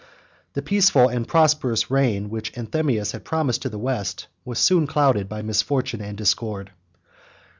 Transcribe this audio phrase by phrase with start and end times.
[0.53, 5.29] The peaceful and prosperous reign which Anthemius had promised to the West, was soon clouded
[5.29, 6.71] by misfortune and discord.